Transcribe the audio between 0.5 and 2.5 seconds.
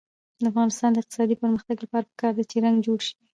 افغانستان د اقتصادي پرمختګ لپاره پکار ده